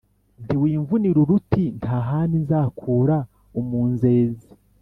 nti: 0.43 0.55
Wimvunira 0.61 1.17
uruti 1.25 1.63
nta 1.79 1.97
handi 2.07 2.35
nzakura 2.43 3.17
umunzenzi; 3.59 4.49